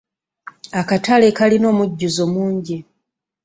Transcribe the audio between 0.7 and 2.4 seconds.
Akatale kajlina omujjuzo